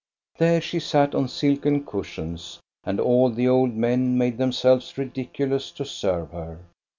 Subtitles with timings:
[0.39, 5.85] There she sat on silken cushions, and all the old men made themselves ridiculous to
[5.85, 6.57] serve her.